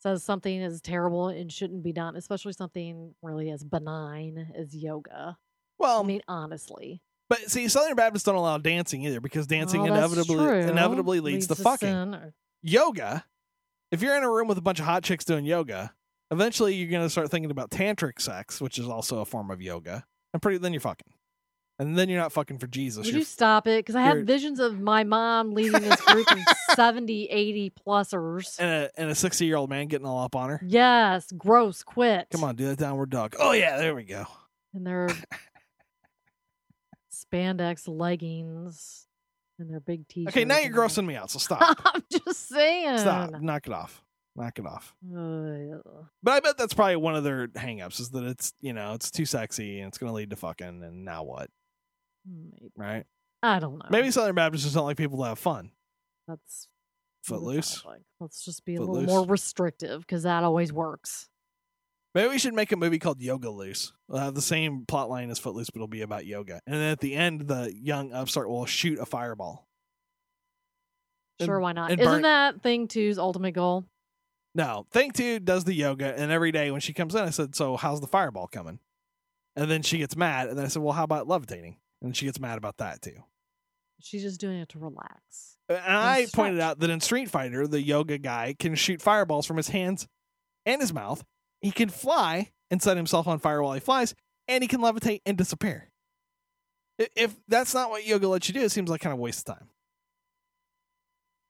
[0.00, 5.36] says something is terrible and shouldn't be done, especially something really as benign as yoga.
[5.78, 7.02] Well, I mean, honestly.
[7.28, 11.46] but see, Southern Baptists don't allow dancing either because dancing Well, that's inevitably inevitably leads,
[11.48, 11.88] to fucking.
[11.88, 13.24] sin or- yoga,
[13.90, 15.92] if you're in a room with a bunch of hot chicks doing yoga,
[16.30, 19.62] eventually you're going to start thinking about tantric sex, which is also a form of
[19.62, 20.04] yoga.
[20.32, 21.12] And pretty then you're fucking.
[21.78, 23.04] And then you're not fucking for Jesus.
[23.04, 23.80] Would You're, you stop it?
[23.80, 26.38] Because I have visions of my mom leading this group of
[26.74, 28.58] 70, 80 plusers.
[28.58, 30.60] and a and a 60 year old man getting all up on her.
[30.66, 32.28] Yes, gross, quit.
[32.30, 33.36] Come on, do that downward dog.
[33.38, 34.24] Oh yeah, there we go.
[34.72, 35.10] And their
[37.12, 39.05] spandex leggings
[39.58, 40.36] and their big t-shirts.
[40.36, 41.80] Okay, now you're grossing me out, so stop.
[41.84, 42.98] I'm just saying.
[42.98, 43.40] stop.
[43.40, 44.02] Knock it off.
[44.34, 44.94] Knock it off.
[46.22, 49.10] But I bet that's probably one of their hangups is that it's you know it's
[49.10, 51.48] too sexy and it's going to lead to fucking and now what
[52.26, 52.70] Maybe.
[52.76, 53.04] right?
[53.42, 53.86] I don't know.
[53.90, 55.70] Maybe Southern Baptists just don't like people to have fun.
[56.28, 56.68] that's
[57.24, 57.84] Footloose.
[57.84, 61.28] Like, let's just be a little more restrictive because that always works.
[62.16, 63.92] Maybe we should make a movie called Yoga Loose.
[64.08, 66.60] We'll have the same plot line as Footloose, but it'll be about yoga.
[66.66, 69.68] And then at the end, the young upstart will shoot a fireball.
[71.38, 71.90] And- Sure, why not?
[71.90, 73.84] Isn't burn- that thing two's ultimate goal?
[74.54, 77.54] No, Thing Two does the yoga, and every day when she comes in, I said,
[77.54, 78.78] "So how's the fireball coming?"
[79.54, 82.24] And then she gets mad, and then I said, "Well, how about levitating?" And she
[82.24, 83.24] gets mad about that too.
[84.00, 85.58] She's just doing it to relax.
[85.68, 89.58] And I pointed out that in Street Fighter, the yoga guy can shoot fireballs from
[89.58, 90.08] his hands
[90.64, 91.22] and his mouth.
[91.60, 94.14] He can fly and set himself on fire while he flies,
[94.48, 95.90] and he can levitate and disappear.
[97.14, 99.48] If that's not what yoga lets you do, it seems like kind of a waste
[99.48, 99.68] of time.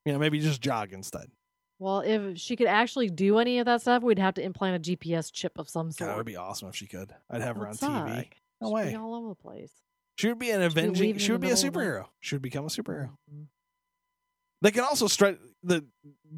[0.05, 1.31] You know, maybe just jog instead.
[1.79, 4.97] Well, if she could actually do any of that stuff, we'd have to implant a
[4.97, 6.09] GPS chip of some sort.
[6.09, 7.15] that would be awesome if she could.
[7.31, 7.79] I'd have her on TV.
[7.79, 8.27] suck.
[8.61, 8.89] No She'd way.
[8.91, 9.73] Be all over the place.
[10.17, 11.03] She would be an She'd be avenging.
[11.03, 12.07] leaving She in would the be a middle of the- superhero.
[12.21, 13.11] She would become a superhero.
[13.31, 13.47] Mhm.
[14.63, 15.85] They can also stretch the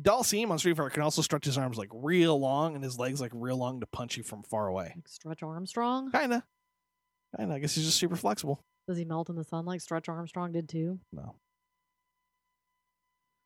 [0.02, 2.98] doll Dhalsim on Street Fighter can also stretch his arms like real long and his
[2.98, 4.92] legs like real long to punch you from far away.
[4.96, 6.10] Like Stretch Armstrong.
[6.10, 6.44] Kinda.
[7.36, 7.54] Kinda.
[7.54, 8.60] I guess he's just super flexible.
[8.86, 10.98] Does he melt in the sun like Stretch Armstrong did too?
[11.12, 11.34] No.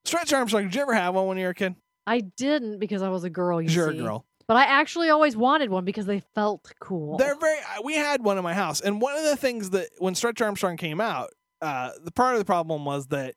[0.05, 1.75] Stretch Armstrong, did you ever have one when you were a kid?
[2.07, 3.61] I didn't because I was a girl.
[3.63, 3.99] You You're a see.
[3.99, 4.27] girl.
[4.49, 7.17] But I actually always wanted one because they felt cool.
[7.17, 7.59] They're very.
[7.85, 10.77] We had one in my house, and one of the things that when Stretch Armstrong
[10.77, 13.35] came out, uh, the part of the problem was that,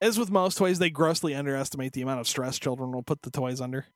[0.00, 3.30] as with most toys, they grossly underestimate the amount of stress children will put the
[3.30, 3.86] toys under.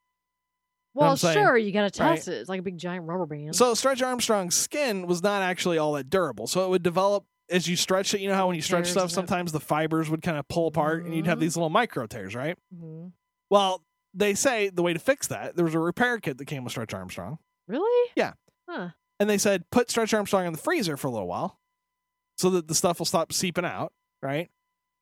[0.95, 1.35] Well, I'm saying?
[1.39, 2.17] sure, you got to Right.
[2.17, 2.33] test it.
[2.35, 3.55] It's like a big giant rubber band.
[3.55, 7.69] So Stretch Armstrong's skin was not actually all that durable, so it would develop as
[7.69, 8.21] you stretch it.
[8.21, 10.67] You know how when you stretch Tears stuff, sometimes the fibers would kind of pull
[10.67, 11.43] apart, and you'd have Mhm.
[11.43, 12.59] these little micro tears, right?
[12.75, 13.13] Mhm.
[13.51, 13.85] Well,
[14.15, 16.73] they say the way to fix that there was a repair kit that came with
[16.73, 18.11] Stretch Armstrong, Really?
[18.17, 18.33] Yeah.
[18.69, 18.91] Huh.
[19.21, 21.61] and they said put Stretch Armstrong in the freezer for a little while,
[22.37, 24.51] so that the stuff will stop seeping out, right?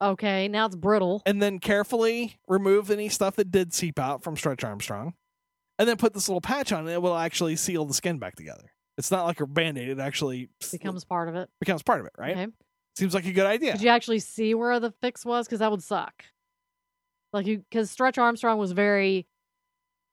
[0.00, 1.22] Okay, now it's brittle.
[1.26, 5.14] and then carefully remove any stuff that did seep out from Stretch Armstrong,
[5.78, 6.92] and then put this little patch on it.
[6.92, 8.72] It will actually seal the skin back together.
[8.96, 11.48] It's not like a band aid; it actually Becomes part of it.
[11.60, 12.36] becomes part of it, right?
[12.36, 12.46] Okay.
[12.96, 13.72] Seems like a good idea.
[13.72, 15.46] Did you actually see where the fix was?
[15.46, 16.24] Because that would suck.
[17.32, 19.26] Like you, because Stretch Armstrong was very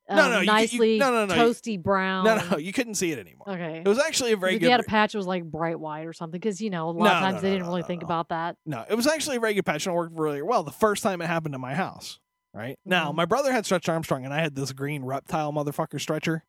[0.08, 2.26] um, No, no, you- you- nicely no, no, no, toasty brown.
[2.26, 3.50] no, no, you couldn't see it anymore.
[3.50, 3.82] Okay.
[3.84, 4.66] It was actually a very if good.
[4.68, 6.40] you had a patch, it was like bright white or something.
[6.40, 8.58] Because you know, a lot No, of times no, they didn't really think about that.
[8.66, 10.64] no, it was actually a very good patch and it worked really well.
[10.64, 12.20] The first time it happened to my house,
[12.54, 13.16] right now, Mhm.
[13.16, 16.44] my brother had Stretch Armstrong, and I had this green reptile motherfucker stretcher.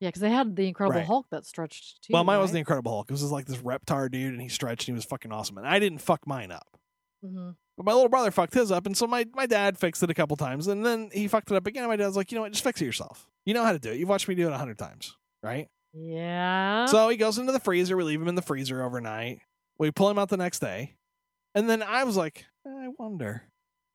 [0.00, 1.06] Yeah, because they had the Incredible Right.
[1.06, 2.12] Hulk that stretched too.
[2.12, 2.58] well, mine was the?
[2.58, 3.10] Incredible Hulk.
[3.10, 5.58] It was just like this reptar dude, and he stretched, and he was fucking awesome.
[5.58, 6.78] And I didn't fuck mine up.
[7.24, 7.56] Mhm.
[7.78, 10.14] But my little brother fucked his up, and so my, my dad fixed it a
[10.14, 11.84] couple times, and then he fucked it up again.
[11.84, 13.28] And my dad's like, you know what, just fix it yourself.
[13.46, 13.98] You know how to do it.
[14.00, 15.68] You've watched me do it a hundred times, right?
[15.94, 16.86] Yeah.
[16.86, 17.96] So he goes into the freezer.
[17.96, 19.42] We leave him in the freezer overnight.
[19.78, 20.96] We pull him out the next day,
[21.54, 23.44] and then I was like, eh, I wonder,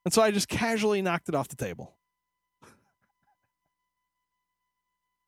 [0.06, 1.94] and so I just casually knocked it off the table.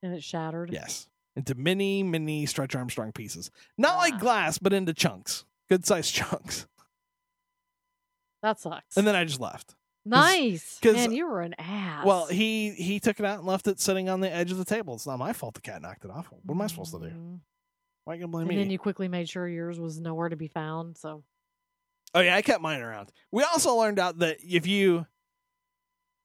[0.02, 0.72] and it shattered.
[0.72, 4.20] Yes, into many, many Stretch Armstrong pieces, not like ah.
[4.20, 6.68] glass, but into chunks, good sized chunks.
[8.46, 8.96] That sucks.
[8.96, 9.74] And then I just left.
[10.06, 10.78] nice.
[10.80, 12.06] 'cause- Man, you were an ass.
[12.06, 14.66] Well, he he took it out and left it sitting on the edge of the
[14.66, 14.94] table.
[14.94, 16.28] It's not my fault the cat knocked it off.
[16.32, 17.06] What am I supposed to do?
[17.08, 17.40] Mhm.
[18.04, 18.56] Why are you gonna blame And me?
[18.56, 20.96] And then you quickly made sure yours was nowhere to be found.
[20.98, 21.24] So
[22.14, 23.12] oh yeah, I kept mine around.
[23.32, 25.08] We also learned out that if you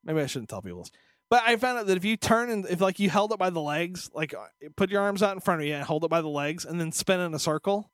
[0.04, 0.90] maybe I shouldn't tell people this,
[1.30, 3.48] but I found out that if you turn and if like you held it by
[3.48, 4.44] the legs, like uh,
[4.76, 6.78] put your arms out in front of you and hold it by the legs, and
[6.78, 7.90] then spin in a circle.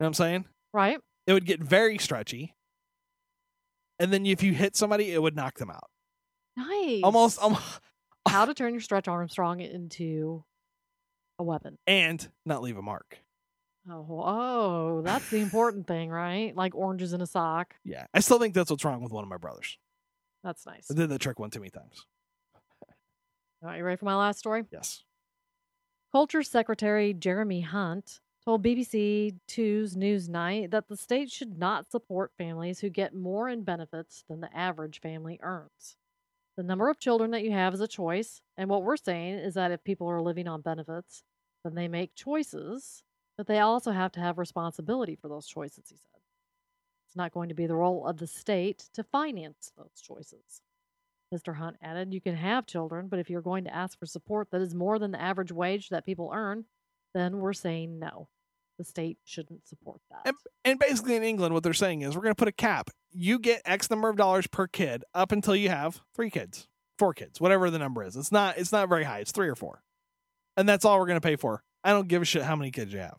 [0.00, 0.44] You know what I'm saying?
[0.72, 0.98] right.
[1.26, 2.56] It would get very stretchy.
[4.02, 5.88] And then if you hit somebody, it would knock them out.
[6.56, 7.02] Nice.
[7.04, 7.62] Almost, almost
[8.28, 10.44] How to turn your Stretch Armstrong into
[11.38, 11.78] a weapon.
[11.86, 13.18] and not leave a mark.
[13.88, 16.54] Oh, oh, that's the important thing, right?
[16.54, 17.74] Like oranges in a sock.
[17.84, 18.06] Yeah.
[18.12, 19.78] I still think that's what's wrong with one of my brothers.
[20.44, 20.88] That's nice.
[20.90, 22.04] I did that trick one too many times.
[23.62, 24.64] All right, you ready for my last story?
[24.72, 25.04] Yes.
[26.10, 32.80] Culture Secretary Jeremy Hunt told BBC Two's Newsnight that the state should not support families
[32.80, 35.96] who get more in benefits than the average family earns.
[36.56, 39.54] The number of children that you have is a choice, and what we're saying is
[39.54, 41.22] that if people are living on benefits,
[41.64, 43.04] then they make choices,
[43.38, 46.20] but they also have to have responsibility for those choices, he said.
[47.08, 50.62] It's not going to be the role of the state to finance those choices.
[51.32, 51.56] Mr.
[51.56, 54.60] Hunt added, You can have children, but if you're going to ask for support that
[54.60, 56.66] is more than the average wage that people earn,
[57.14, 58.28] then we're saying no.
[58.78, 60.34] The state shouldn't support that.
[60.64, 62.90] And basically in England, what they're saying is we're going to put a cap.
[63.12, 67.12] You get X number of dollars per kid up until you have three kids, four
[67.12, 68.16] kids, whatever the number is.
[68.16, 68.56] It's not.
[68.58, 69.18] It's not very high.
[69.18, 69.82] It's three or four,
[70.56, 71.62] and that's all we're going to pay for.
[71.84, 73.18] I don't give a shit how many kids you have.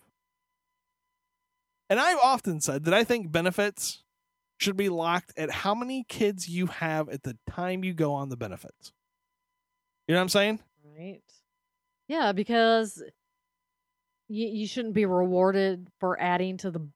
[1.89, 4.03] And I've often said that I think benefits
[4.57, 8.29] should be locked at how many kids you have at the time you go on
[8.29, 8.93] the benefits.
[10.07, 10.59] You know what I'm saying?
[10.97, 11.21] Right.
[12.07, 13.03] Yeah, because
[14.33, 16.89] you, you shouldn't be rewarded for adding to the To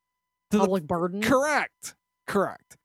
[0.49, 1.21] the public burden.
[1.21, 1.95] Correct.
[2.25, 2.77] Correct.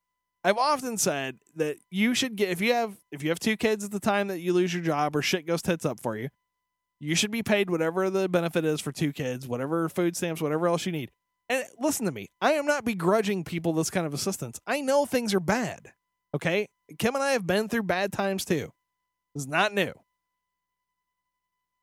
[0.45, 3.85] I've often said that you should get if you have if you have two kids
[3.85, 6.29] at the time that you lose your job or shit goes tits up for you,
[7.01, 10.67] you should be paid whatever the benefit is for two kids, whatever food stamps, whatever
[10.67, 11.11] else you need.
[11.49, 14.61] And listen to me, I am not begrudging people this kind of assistance.
[14.67, 15.93] I know things are bad.
[16.35, 16.67] Okay?
[16.99, 18.71] Kim and I have been through bad times too.
[19.35, 19.93] It's not new.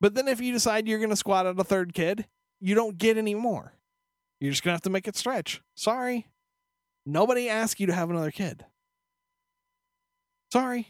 [0.02, 2.26] But then if you decide you're going to squat out a third kid,
[2.60, 3.74] you don't get any more.
[4.40, 5.62] You're just going to have to make it stretch.
[5.76, 6.28] Sorry.
[7.06, 8.66] Nobody asked you to have another kid.
[10.52, 10.90] Sorry.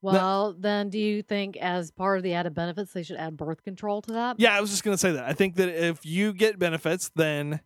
[0.00, 3.62] Well, then do you think as part of the added benefits they should add birth
[3.62, 4.40] control to that?
[4.40, 5.24] Yeah, I was just going to say that.
[5.24, 7.60] I think that if you get benefits, then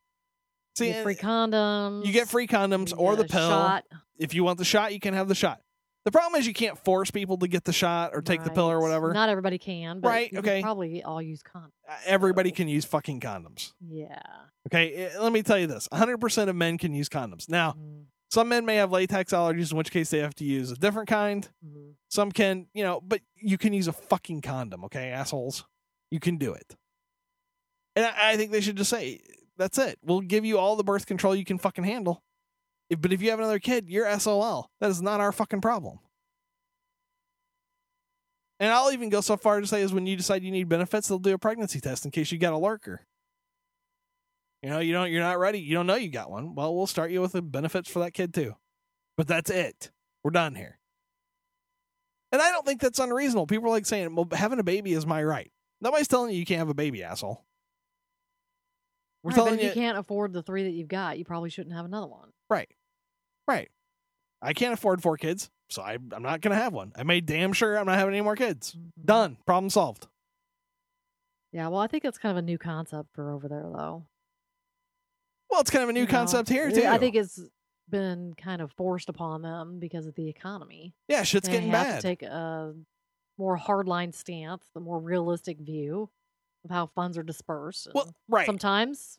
[0.76, 2.04] see, You get free condoms.
[2.04, 3.48] you get free condoms you or the pill.
[3.48, 3.84] Shot.
[4.18, 5.60] If you want the shot, you can have the shot.
[6.06, 8.70] The problem is you can't force people to get the shot or take the pill
[8.70, 9.12] or whatever.
[9.12, 10.62] Not everybody can, but Right, you okay.
[10.62, 11.72] probably all use condoms.
[11.88, 13.72] Uh, Everybody so- can use fucking condoms.
[13.80, 14.22] Yeah.
[14.68, 17.48] Okay, Eh, let me tell you this 100% of men can use condoms.
[17.48, 20.70] Now, Mm, some men may have latex allergies, in which case they have to use
[20.70, 21.48] a different kind.
[21.64, 21.94] mhm.
[22.08, 25.64] Some can, you know, but you can use a fucking condom, okay, assholes?
[26.12, 26.76] You can do it.
[27.96, 29.22] And I, I think they should just say
[29.56, 29.98] that's it.
[30.04, 32.22] We'll give you all the birth control you can fucking handle.
[32.90, 34.70] But if you have another kid, you're SOL.
[34.80, 35.98] That is not our fucking problem.
[38.58, 41.08] And I'll even go so far to say is when you decide you need benefits,
[41.08, 43.06] they'll do a pregnancy test in case you got a lurker.
[44.62, 45.58] You know, you don't you're not ready.
[45.60, 46.54] You don't know you got one.
[46.54, 48.54] Well, we'll start you with the benefits for that kid too.
[49.16, 49.90] But that's it.
[50.24, 50.78] We're done here.
[52.32, 53.46] And I don't think that's unreasonable.
[53.46, 56.46] People are like saying, "Well, having a baby is my right." Nobody's telling you you
[56.46, 57.44] can't have a baby, asshole.
[59.22, 61.50] We're Right, telling if you you, can't afford the three that you've got, you probably
[61.50, 62.30] shouldn't have another one.
[62.48, 62.68] right,
[63.46, 63.68] right.
[64.42, 66.92] I can't afford four kids, so I, I'm not gonna have one.
[66.96, 68.74] I made damn sure I'm not having any more kids.
[68.74, 69.04] Mhm.
[69.04, 69.36] Done.
[69.46, 70.06] Problem solved.
[71.52, 74.04] Yeah, well, I think it's kind of a new concept for over there, though.
[75.50, 76.84] Well, it's kind of a new You know, concept here too.
[76.84, 77.40] I think it's
[77.88, 80.94] been kind of forced upon them because of the economy.
[81.08, 81.96] yeah, shit's they getting have bad.
[81.96, 82.74] to take a
[83.38, 86.10] more hardline stance, the more realistic view
[86.64, 87.88] of how funds are dispersed.
[87.94, 88.44] well, right.
[88.44, 89.18] Sometimes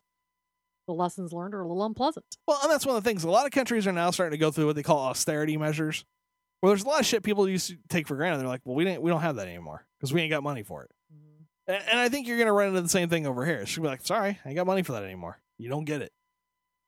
[0.88, 2.26] the lessons learned are a little unpleasant.
[2.47, 3.23] Well, and that's one of the things.
[3.23, 6.06] A lot of countries are now starting to go through what they call austerity measures.
[6.62, 8.39] Well, there's a lot of shit people used to take for granted.
[8.39, 10.63] They're like, well, we didn't, we don't have that anymore because we ain't got money
[10.63, 10.91] for it.
[11.13, 11.45] Mhm.
[11.67, 13.65] And, and I think you're gonna run into the same thing over here.
[13.65, 15.39] She'll be like, sorry, I ain't got money for that anymore.
[15.60, 16.12] You don't get it.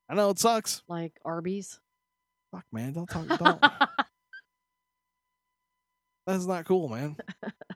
[0.09, 0.81] I know it sucks.
[0.87, 1.79] Like Arby's.
[2.51, 3.27] Fuck, man, don't talk.
[3.37, 3.61] Don't.
[6.25, 7.15] That's not cool, man.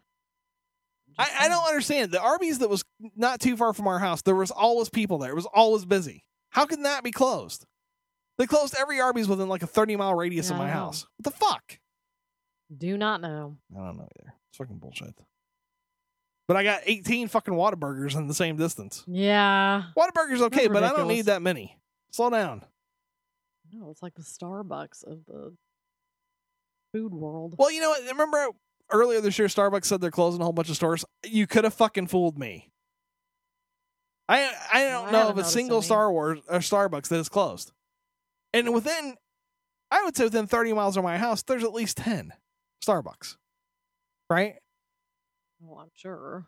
[1.18, 2.12] I, I don't understand.
[2.12, 2.84] The Arby's that was
[3.16, 5.32] not too far from our house, there was always people there.
[5.32, 6.24] It was always busy.
[6.50, 7.66] How can that be closed?
[8.38, 11.06] They closed every Arby's within like a 30 mile radius of my house.
[11.18, 11.80] What the fuck?
[12.76, 13.58] Do not know.
[13.74, 14.34] I don't know either.
[14.50, 15.14] It's fucking bullshit.
[16.48, 19.04] But I got 18 fucking Whataburgers in the same distance.
[19.08, 19.84] Yeah.
[19.98, 21.78] Whataburger's okay, but I don't need that many.
[22.12, 22.64] Slow down.
[23.72, 25.54] No, it's like the Starbucks of the
[26.94, 27.56] food world.
[27.58, 28.04] Well, you know what?
[28.04, 28.50] Remember
[28.92, 31.06] earlier this year, Starbucks said they're closing a whole bunch of stores.
[31.26, 32.70] You could have fucking fooled me.
[34.30, 35.86] I I don't I know haven't of a single any.
[35.86, 37.72] Star Wars or Starbucks that is closed.
[38.54, 39.16] And within,
[39.92, 42.34] I would say within 30 miles of my house, there's at least 10
[42.86, 43.36] Starbucks.
[44.30, 44.56] Right?
[45.60, 46.46] Well, I'm sure.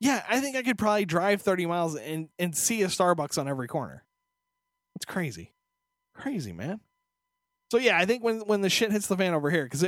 [0.00, 3.48] Yeah, I think I could probably drive 30 miles and, and see a Starbucks on
[3.48, 4.04] every corner.
[4.94, 5.54] That's crazy.
[6.14, 6.80] Crazy, man.
[7.70, 9.82] So yeah, I think when when the shit hits the fan over here, because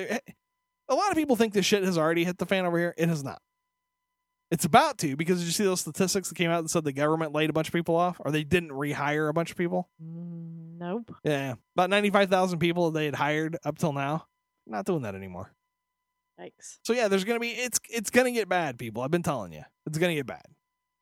[0.88, 2.94] a lot of people think this shit has already hit the fan over here.
[2.96, 3.40] It has not.
[4.50, 6.92] It's about to because did you see those statistics that came out that said the
[6.92, 9.88] government laid a bunch of people off, or they didn't rehire a bunch of people?
[10.02, 11.12] Mm, nope.
[11.24, 14.26] Yeah, about ninety five thousand people they had hired up till now.
[14.66, 15.52] Not doing that anymore.
[16.40, 16.78] Yikes.
[16.84, 19.02] So yeah, there's gonna be it's it's gonna get bad, people.
[19.02, 20.44] I've been telling you, it's gonna get bad.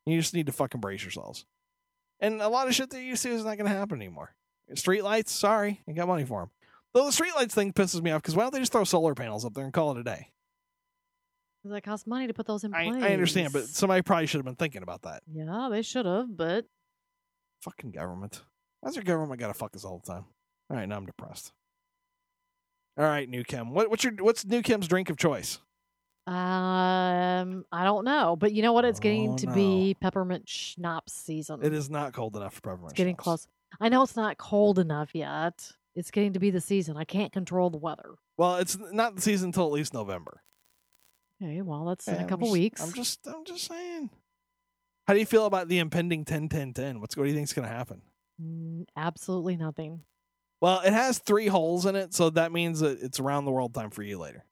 [0.06, 1.44] You just need to fucking brace yourselves.
[2.20, 4.34] And a lot of shit that you see is not gonna happen anymore.
[4.74, 6.50] Street lights, sorry, ain't got money for them.
[6.94, 9.14] Though the street lights thing pisses me off because why don't they just throw solar
[9.14, 10.30] panels up there and call it a day?
[11.62, 13.02] 'Cause that costs money to put those in I, place.
[13.02, 15.22] I understand, but somebody probably should have been thinking about that.
[15.26, 16.36] yeah, they should have.
[16.36, 16.66] But
[17.62, 18.42] Fucking government.
[18.80, 20.26] Why's your government gotta fuck us all the time?
[20.70, 21.52] All right, now I'm depressed.
[22.98, 23.72] All right, New Kim.
[23.72, 25.58] What, what's your what's New Kim's drink of choice?
[26.26, 28.36] um, I don't know.
[28.36, 28.84] But you know what?
[28.84, 29.54] It's getting Oh, to no.
[29.54, 31.60] be peppermint schnapps season.
[31.64, 32.90] It is not cold enough for peppermint.
[32.92, 33.24] It's getting schnapps.
[33.24, 33.48] close.
[33.80, 35.72] I know it's not cold enough yet.
[35.96, 36.96] It's getting to be the season.
[36.96, 38.14] I can't control the weather.
[38.36, 40.42] Well, it's not the season until at least November.
[41.42, 42.80] Okay, well, that's Yeah, in a I'm couple just- weeks.
[42.82, 44.10] I'm just I'm just saying.
[45.06, 47.00] How do you feel about the impending 10 10 10?
[47.00, 48.02] What's what do you think's going to happen?
[48.42, 50.00] Mm, absolutely nothing.
[50.60, 53.74] Well, it has 3 holes in it, so that means that it's around the world
[53.74, 54.46] time for you later.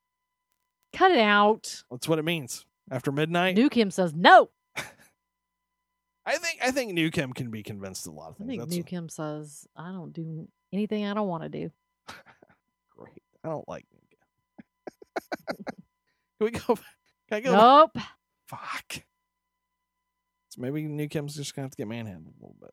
[0.92, 1.82] Cut it out.
[1.90, 2.66] That's what it means.
[2.90, 4.50] After midnight, New Kim says no.
[6.26, 8.48] I think I think New Kim can be convinced of a lot of I things.
[8.50, 11.70] think That's New Kim says I don't do anything I don't want to do.
[12.96, 13.22] great.
[13.44, 13.84] I don't like
[15.48, 15.56] can
[16.40, 16.74] we go?
[16.74, 16.76] Can
[17.32, 17.52] I go?
[17.52, 18.04] Nope.
[18.48, 19.04] Fuck.
[20.50, 22.70] So maybe New Kim's just gonna have to get manhandled a little bit.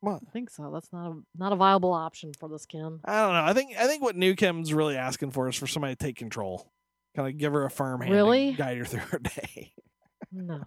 [0.00, 0.20] What?
[0.26, 0.70] I think so.
[0.72, 3.00] That's not a not a viable option for this Kim.
[3.04, 3.44] I don't know.
[3.44, 6.16] I think I think what New Kim's really asking for is for somebody to take
[6.16, 6.70] control,
[7.16, 8.52] kind of give her a firm hand, Really?
[8.52, 9.72] guide her through her day.
[10.30, 10.60] No.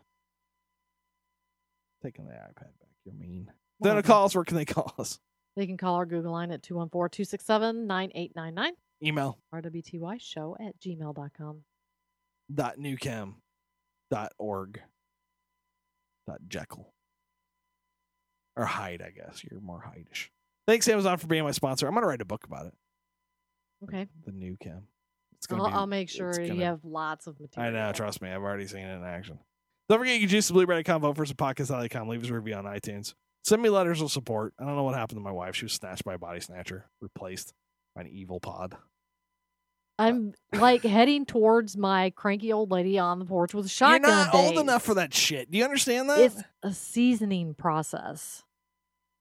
[2.03, 2.73] Taking the iPad back,
[3.05, 3.45] you're mean.
[3.79, 4.01] Then to Whatever.
[4.07, 4.29] call.
[4.29, 5.19] Where can they call us?
[5.57, 8.69] They can call our Google line at 214-267-9899.
[9.03, 11.61] Email RWTY show at gmail.com.
[12.53, 13.33] dot newcam
[14.11, 14.79] dot org
[16.27, 16.93] dot jekyll
[18.55, 19.01] or Hyde.
[19.01, 20.31] I guess you're more Hyde-ish.
[20.67, 21.87] Thanks Amazon for being my sponsor.
[21.87, 22.73] I'm gonna write a book about it.
[23.83, 24.07] Okay.
[24.25, 24.87] The new Kim.
[25.35, 27.75] It's I'll, gonna be- I'll make sure gonna- you have lots of material.
[27.75, 29.39] I know, trust me, I've already seen it in action.
[29.89, 32.53] Don't forget you can juice the blueberry.com, vote for some podcast.com, leave us a review
[32.55, 33.13] on iTunes.
[33.47, 34.53] Send me letters of support.
[34.59, 35.55] I don't know what happened to my wife.
[35.55, 37.53] She was snatched by a body snatcher, replaced
[37.95, 38.75] by an evil pod.
[39.97, 44.01] I'm like heading towards my cranky old lady on the porch with a shotgun.
[44.01, 45.49] You're not old enough for that shit.
[45.49, 46.19] Do you understand that?
[46.19, 48.43] It's a seasoning process.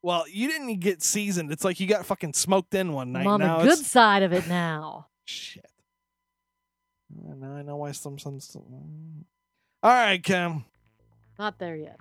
[0.02, 1.52] well, you didn't get seasoned.
[1.52, 3.20] It's like you got fucking smoked in one night.
[3.20, 5.06] I'm on now the good it's- side of it now.
[5.24, 5.70] Shit.
[7.14, 8.40] Now I know why some some.
[8.40, 9.24] some...
[9.84, 10.64] All right, Kim.
[11.38, 12.00] Not there yet.